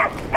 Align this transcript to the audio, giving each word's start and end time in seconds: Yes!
Yes! 0.00 0.29